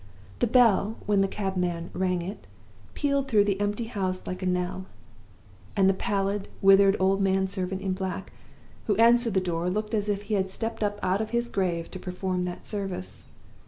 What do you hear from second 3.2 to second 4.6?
through the empty house like a